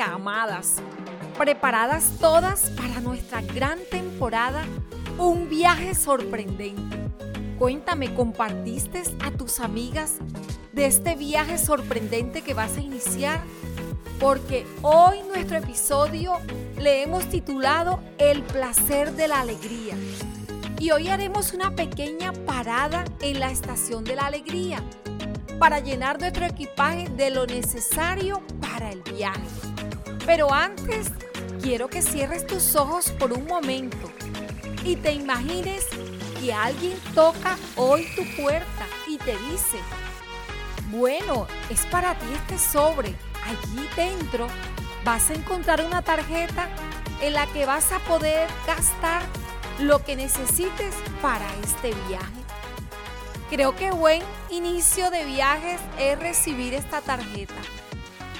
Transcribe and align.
amadas. 0.00 0.76
Preparadas 1.36 2.12
todas 2.20 2.70
para 2.70 3.00
nuestra 3.00 3.42
gran 3.42 3.78
temporada, 3.90 4.62
un 5.18 5.48
viaje 5.48 5.94
sorprendente. 5.94 6.84
Cuéntame, 7.58 8.14
¿compartiste 8.14 9.02
a 9.24 9.30
tus 9.32 9.58
amigas 9.60 10.18
de 10.72 10.86
este 10.86 11.16
viaje 11.16 11.58
sorprendente 11.58 12.42
que 12.42 12.54
vas 12.54 12.76
a 12.76 12.80
iniciar? 12.80 13.42
Porque 14.20 14.64
hoy 14.82 15.22
nuestro 15.22 15.58
episodio 15.58 16.38
le 16.78 17.02
hemos 17.02 17.28
titulado 17.28 18.00
El 18.18 18.42
placer 18.42 19.12
de 19.12 19.28
la 19.28 19.40
alegría. 19.40 19.96
Y 20.78 20.90
hoy 20.92 21.08
haremos 21.08 21.52
una 21.52 21.74
pequeña 21.74 22.32
parada 22.32 23.04
en 23.20 23.40
la 23.40 23.50
estación 23.50 24.04
de 24.04 24.16
la 24.16 24.26
alegría 24.26 24.82
para 25.58 25.80
llenar 25.80 26.20
nuestro 26.20 26.46
equipaje 26.46 27.08
de 27.10 27.30
lo 27.30 27.46
necesario 27.46 28.42
para 28.60 28.90
el 28.90 29.02
viaje. 29.02 29.40
Pero 30.26 30.52
antes, 30.52 31.08
quiero 31.62 31.88
que 31.88 32.02
cierres 32.02 32.46
tus 32.46 32.74
ojos 32.76 33.10
por 33.12 33.32
un 33.32 33.46
momento 33.46 34.10
y 34.84 34.96
te 34.96 35.12
imagines 35.12 35.86
que 36.40 36.52
alguien 36.52 36.98
toca 37.14 37.56
hoy 37.76 38.06
tu 38.14 38.42
puerta 38.42 38.86
y 39.08 39.16
te 39.18 39.36
dice, 39.38 39.78
bueno, 40.90 41.46
es 41.70 41.86
para 41.86 42.14
ti 42.18 42.26
este 42.34 42.58
sobre. 42.58 43.14
Allí 43.44 43.88
dentro 43.96 44.46
vas 45.04 45.30
a 45.30 45.34
encontrar 45.34 45.84
una 45.84 46.02
tarjeta 46.02 46.68
en 47.20 47.32
la 47.32 47.46
que 47.48 47.66
vas 47.66 47.92
a 47.92 47.98
poder 48.00 48.48
gastar 48.66 49.22
lo 49.80 50.04
que 50.04 50.16
necesites 50.16 50.94
para 51.20 51.46
este 51.62 51.94
viaje. 52.08 52.43
Creo 53.54 53.76
que 53.76 53.92
buen 53.92 54.20
inicio 54.50 55.12
de 55.12 55.24
viajes 55.24 55.80
es 55.96 56.18
recibir 56.18 56.74
esta 56.74 57.00
tarjeta. 57.00 57.54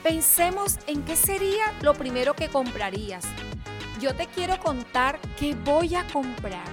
Pensemos 0.02 0.76
en 0.88 1.04
qué 1.04 1.14
sería 1.14 1.72
lo 1.82 1.94
primero 1.94 2.34
que 2.34 2.48
comprarías. 2.48 3.24
Yo 4.00 4.16
te 4.16 4.26
quiero 4.26 4.58
contar 4.58 5.20
qué 5.38 5.54
voy 5.54 5.94
a 5.94 6.04
comprar. 6.08 6.64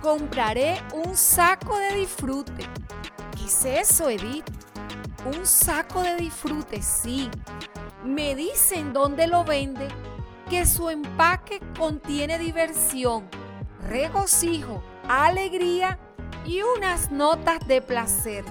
Compraré 0.00 0.80
un 0.94 1.14
saco 1.14 1.78
de 1.78 1.94
disfrute. 1.96 2.66
¿Qué 3.36 3.44
es 3.44 3.64
eso, 3.66 4.08
Edith? 4.08 4.46
Un 5.26 5.44
saco 5.44 6.00
de 6.00 6.16
disfrute, 6.16 6.80
sí. 6.80 7.28
Me 8.02 8.34
dicen 8.34 8.94
dónde 8.94 9.26
lo 9.26 9.44
vende, 9.44 9.88
que 10.48 10.64
su 10.64 10.88
empaque 10.88 11.60
contiene 11.78 12.38
diversión, 12.38 13.28
regocijo, 13.86 14.82
alegría 15.06 15.98
y 16.44 16.62
unas 16.62 17.10
notas 17.10 17.66
de 17.66 17.80
placer. 17.80 18.44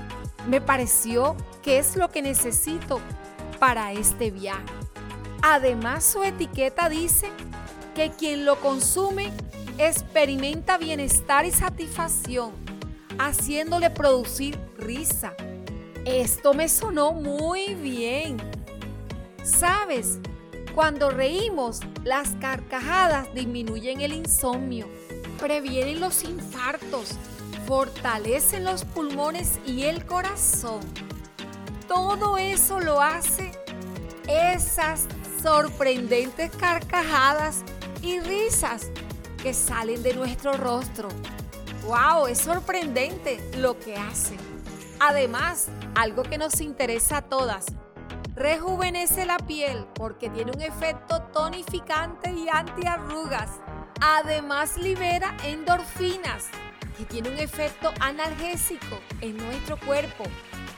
Me 0.47 0.61
pareció 0.61 1.35
que 1.61 1.77
es 1.77 1.95
lo 1.95 2.09
que 2.09 2.21
necesito 2.21 2.99
para 3.59 3.93
este 3.93 4.31
viaje. 4.31 4.65
Además, 5.41 6.03
su 6.03 6.23
etiqueta 6.23 6.89
dice 6.89 7.29
que 7.95 8.11
quien 8.11 8.45
lo 8.45 8.59
consume 8.59 9.31
experimenta 9.77 10.77
bienestar 10.77 11.45
y 11.45 11.51
satisfacción, 11.51 12.51
haciéndole 13.17 13.89
producir 13.89 14.59
risa. 14.77 15.33
Esto 16.05 16.53
me 16.53 16.67
sonó 16.69 17.13
muy 17.13 17.75
bien. 17.75 18.37
¿Sabes? 19.43 20.19
Cuando 20.73 21.11
reímos, 21.11 21.81
las 22.03 22.29
carcajadas 22.39 23.33
disminuyen 23.33 24.01
el 24.01 24.13
insomnio, 24.13 24.87
previenen 25.39 25.99
los 25.99 26.23
infartos, 26.23 27.15
fortalecen 27.71 28.65
los 28.65 28.83
pulmones 28.83 29.57
y 29.65 29.83
el 29.83 30.05
corazón. 30.05 30.81
Todo 31.87 32.37
eso 32.37 32.81
lo 32.81 33.01
hace 33.01 33.53
esas 34.27 35.07
sorprendentes 35.41 36.51
carcajadas 36.51 37.63
y 38.01 38.19
risas 38.19 38.91
que 39.41 39.53
salen 39.53 40.03
de 40.03 40.13
nuestro 40.13 40.51
rostro. 40.51 41.07
¡Wow! 41.85 42.27
Es 42.27 42.39
sorprendente 42.39 43.39
lo 43.55 43.79
que 43.79 43.95
hace. 43.95 44.35
Además, 44.99 45.69
algo 45.95 46.23
que 46.23 46.37
nos 46.37 46.59
interesa 46.59 47.19
a 47.19 47.21
todas, 47.21 47.67
rejuvenece 48.35 49.25
la 49.25 49.37
piel 49.37 49.85
porque 49.95 50.29
tiene 50.29 50.51
un 50.51 50.61
efecto 50.61 51.21
tonificante 51.31 52.33
y 52.33 52.49
antiarrugas. 52.49 53.49
Además, 54.01 54.75
libera 54.75 55.37
endorfinas 55.45 56.49
tiene 57.05 57.29
un 57.29 57.39
efecto 57.39 57.93
analgésico 57.99 58.99
en 59.21 59.37
nuestro 59.37 59.77
cuerpo 59.79 60.23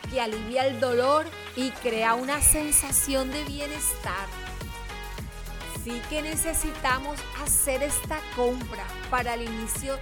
que 0.09 0.21
alivia 0.21 0.65
el 0.67 0.79
dolor 0.79 1.25
y 1.55 1.71
crea 1.71 2.13
una 2.13 2.41
sensación 2.41 3.31
de 3.31 3.43
bienestar. 3.45 4.27
Sí 5.83 6.01
que 6.09 6.21
necesitamos 6.21 7.19
hacer 7.43 7.83
esta 7.83 8.19
compra 8.35 8.85
para 9.09 9.33
el 9.33 9.41
inicio 9.41 9.97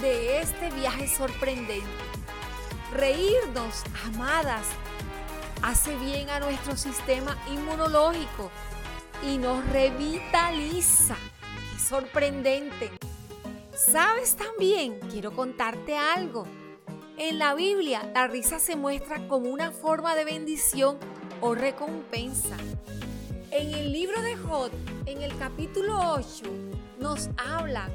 de 0.00 0.40
este 0.40 0.70
viaje 0.70 1.08
sorprendente. 1.08 1.86
Reírnos, 2.94 3.82
amadas, 4.06 4.66
hace 5.62 5.96
bien 5.96 6.30
a 6.30 6.40
nuestro 6.40 6.76
sistema 6.76 7.36
inmunológico 7.50 8.50
y 9.22 9.38
nos 9.38 9.66
revitaliza. 9.70 11.16
¡Qué 11.72 11.80
sorprendente! 11.80 13.05
¿Sabes 13.76 14.36
también? 14.36 14.98
Quiero 15.10 15.32
contarte 15.32 15.98
algo. 15.98 16.46
En 17.18 17.38
la 17.38 17.54
Biblia, 17.54 18.10
la 18.14 18.26
risa 18.26 18.58
se 18.58 18.74
muestra 18.74 19.28
como 19.28 19.50
una 19.50 19.70
forma 19.70 20.14
de 20.14 20.24
bendición 20.24 20.96
o 21.42 21.54
recompensa. 21.54 22.56
En 23.50 23.74
el 23.74 23.92
libro 23.92 24.22
de 24.22 24.34
Job, 24.36 24.70
en 25.04 25.20
el 25.20 25.36
capítulo 25.36 26.14
8, 26.14 26.44
nos 27.00 27.28
habla 27.36 27.90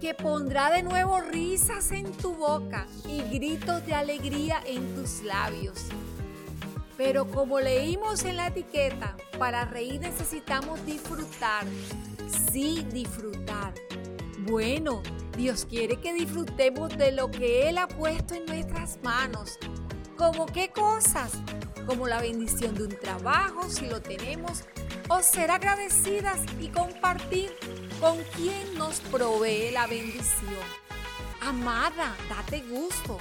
que 0.00 0.12
pondrá 0.12 0.70
de 0.72 0.82
nuevo 0.82 1.20
risas 1.20 1.92
en 1.92 2.10
tu 2.10 2.34
boca 2.34 2.88
y 3.06 3.22
gritos 3.22 3.86
de 3.86 3.94
alegría 3.94 4.60
en 4.66 4.92
tus 4.96 5.22
labios. 5.22 5.84
Pero 6.96 7.28
como 7.28 7.60
leímos 7.60 8.24
en 8.24 8.38
la 8.38 8.48
etiqueta, 8.48 9.16
para 9.38 9.66
reír 9.66 10.00
necesitamos 10.00 10.84
disfrutar. 10.84 11.64
Sí, 12.50 12.84
disfrutar. 12.90 13.72
Bueno, 14.46 15.02
Dios 15.36 15.66
quiere 15.70 16.00
que 16.00 16.12
disfrutemos 16.12 16.96
de 16.98 17.12
lo 17.12 17.30
que 17.30 17.68
Él 17.68 17.78
ha 17.78 17.86
puesto 17.86 18.34
en 18.34 18.44
nuestras 18.46 18.98
manos. 19.04 19.56
¿Como 20.16 20.46
qué 20.46 20.70
cosas? 20.70 21.30
Como 21.86 22.08
la 22.08 22.20
bendición 22.20 22.74
de 22.74 22.84
un 22.84 22.98
trabajo, 22.98 23.70
si 23.70 23.86
lo 23.86 24.02
tenemos, 24.02 24.64
o 25.08 25.22
ser 25.22 25.52
agradecidas 25.52 26.40
y 26.60 26.68
compartir 26.68 27.52
con 28.00 28.18
quien 28.36 28.74
nos 28.74 28.98
provee 29.00 29.70
la 29.70 29.86
bendición. 29.86 30.66
Amada, 31.40 32.16
date 32.28 32.62
gusto. 32.62 33.18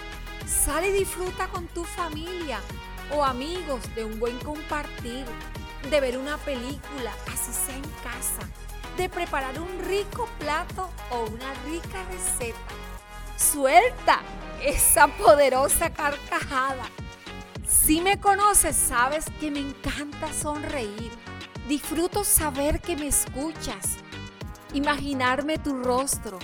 Sale 0.47 0.89
y 0.89 0.99
disfruta 0.99 1.47
con 1.49 1.67
tu 1.67 1.83
familia 1.83 2.59
o 3.15 3.23
amigos 3.23 3.83
de 3.93 4.05
un 4.05 4.19
buen 4.19 4.39
compartir, 4.39 5.25
de 5.87 6.01
ver 6.01 6.17
una 6.17 6.37
película, 6.37 7.13
así 7.27 7.53
sea 7.53 7.75
en 7.75 7.89
casa 8.03 8.70
de 8.97 9.09
preparar 9.09 9.59
un 9.59 9.79
rico 9.85 10.27
plato 10.39 10.89
o 11.09 11.25
una 11.25 11.53
rica 11.65 12.03
receta. 12.11 12.57
Suelta 13.35 14.21
esa 14.61 15.07
poderosa 15.07 15.91
carcajada. 15.91 16.83
Si 17.67 18.01
me 18.01 18.19
conoces, 18.19 18.75
sabes 18.75 19.25
que 19.39 19.49
me 19.49 19.59
encanta 19.59 20.31
sonreír. 20.33 21.11
Disfruto 21.67 22.23
saber 22.23 22.81
que 22.81 22.95
me 22.95 23.07
escuchas, 23.07 23.97
imaginarme 24.73 25.57
tu 25.57 25.81
rostro, 25.81 26.37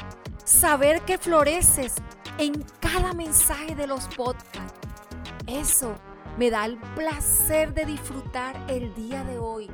saber 0.44 1.02
que 1.02 1.18
floreces 1.18 1.96
en 2.38 2.64
cada 2.80 3.14
mensaje 3.14 3.76
de 3.76 3.88
los 3.88 4.08
podcasts. 4.16 4.80
Eso 5.48 5.96
me 6.38 6.50
da 6.50 6.66
el 6.66 6.78
placer 6.96 7.74
de 7.74 7.86
disfrutar 7.86 8.56
el 8.70 8.94
día 8.96 9.24
de 9.24 9.38
hoy. 9.38 9.70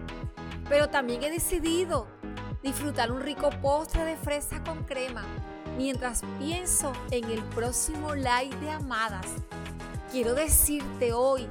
Pero 0.69 0.89
también 0.89 1.23
he 1.23 1.29
decidido 1.29 2.07
disfrutar 2.63 3.11
un 3.11 3.21
rico 3.21 3.49
postre 3.61 4.05
de 4.05 4.15
fresa 4.15 4.63
con 4.63 4.83
crema 4.83 5.25
mientras 5.77 6.21
pienso 6.39 6.93
en 7.11 7.25
el 7.25 7.43
próximo 7.43 8.15
live 8.15 8.55
de 8.61 8.71
Amadas. 8.71 9.27
Quiero 10.11 10.33
decirte 10.33 11.13
hoy 11.13 11.47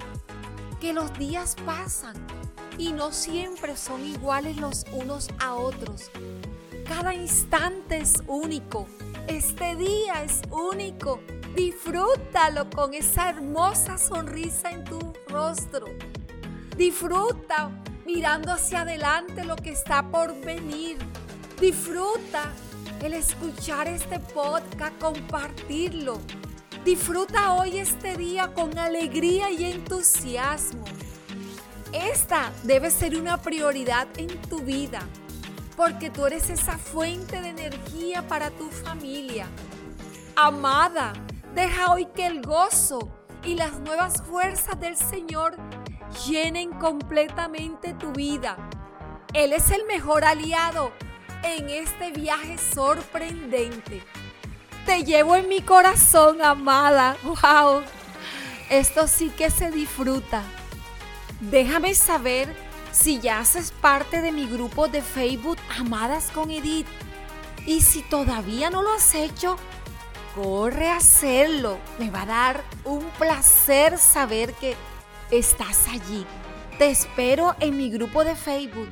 que 0.80 0.92
los 0.92 1.16
días 1.18 1.54
pasan 1.66 2.14
y 2.78 2.92
no 2.92 3.12
siempre 3.12 3.76
son 3.76 4.04
iguales 4.04 4.56
los 4.56 4.86
unos 4.92 5.28
a 5.38 5.54
otros. 5.54 6.10
Cada 6.88 7.14
instante 7.14 7.98
es 7.98 8.22
único. 8.26 8.88
Este 9.28 9.76
día 9.76 10.24
es 10.24 10.42
único. 10.50 11.20
Disfrútalo 11.54 12.70
con 12.70 12.94
esa 12.94 13.28
hermosa 13.28 13.98
sonrisa 13.98 14.70
en 14.70 14.84
tu 14.84 15.12
rostro. 15.28 15.86
Disfruta 16.76 17.70
mirando 18.04 18.52
hacia 18.52 18.82
adelante 18.82 19.44
lo 19.44 19.56
que 19.56 19.70
está 19.70 20.02
por 20.10 20.38
venir. 20.40 20.98
Disfruta 21.60 22.52
el 23.02 23.14
escuchar 23.14 23.88
este 23.88 24.18
podcast, 24.18 24.98
compartirlo. 24.98 26.20
Disfruta 26.84 27.54
hoy 27.54 27.78
este 27.78 28.16
día 28.16 28.52
con 28.54 28.76
alegría 28.78 29.50
y 29.50 29.64
entusiasmo. 29.64 30.84
Esta 31.92 32.52
debe 32.62 32.90
ser 32.90 33.16
una 33.16 33.40
prioridad 33.40 34.08
en 34.16 34.40
tu 34.42 34.60
vida, 34.60 35.00
porque 35.76 36.10
tú 36.10 36.26
eres 36.26 36.50
esa 36.50 36.78
fuente 36.78 37.40
de 37.40 37.50
energía 37.50 38.26
para 38.26 38.50
tu 38.50 38.68
familia. 38.70 39.46
Amada, 40.34 41.12
deja 41.54 41.92
hoy 41.92 42.06
que 42.06 42.26
el 42.26 42.40
gozo 42.40 43.10
y 43.44 43.54
las 43.54 43.80
nuevas 43.80 44.22
fuerzas 44.22 44.78
del 44.78 44.96
Señor 44.96 45.56
llenen 46.26 46.72
completamente 46.72 47.94
tu 47.94 48.12
vida. 48.12 48.56
Él 49.32 49.52
es 49.52 49.70
el 49.70 49.84
mejor 49.86 50.24
aliado 50.24 50.92
en 51.42 51.70
este 51.70 52.12
viaje 52.12 52.58
sorprendente. 52.58 54.02
Te 54.86 55.04
llevo 55.04 55.36
en 55.36 55.48
mi 55.48 55.60
corazón, 55.60 56.42
amada. 56.42 57.16
¡Wow! 57.22 57.82
Esto 58.70 59.06
sí 59.06 59.30
que 59.30 59.50
se 59.50 59.70
disfruta. 59.70 60.42
Déjame 61.40 61.94
saber 61.94 62.54
si 62.92 63.20
ya 63.20 63.40
haces 63.40 63.72
parte 63.72 64.20
de 64.20 64.32
mi 64.32 64.46
grupo 64.46 64.88
de 64.88 65.02
Facebook 65.02 65.58
Amadas 65.78 66.30
con 66.30 66.50
Edith. 66.50 66.86
Y 67.66 67.80
si 67.80 68.02
todavía 68.02 68.70
no 68.70 68.82
lo 68.82 68.92
has 68.92 69.14
hecho, 69.14 69.56
corre 70.34 70.88
a 70.88 70.96
hacerlo. 70.96 71.78
Me 71.98 72.10
va 72.10 72.22
a 72.22 72.26
dar 72.26 72.64
un 72.84 73.04
placer 73.18 73.98
saber 73.98 74.52
que 74.54 74.74
estás 75.30 75.88
allí. 75.88 76.26
Te 76.78 76.90
espero 76.90 77.54
en 77.60 77.76
mi 77.76 77.90
grupo 77.90 78.24
de 78.24 78.34
Facebook 78.34 78.88